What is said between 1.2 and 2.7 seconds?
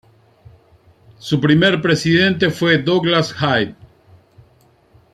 primer presidente